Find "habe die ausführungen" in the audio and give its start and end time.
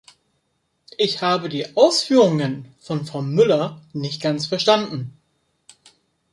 1.21-2.73